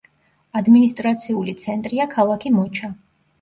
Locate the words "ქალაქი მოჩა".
2.15-2.91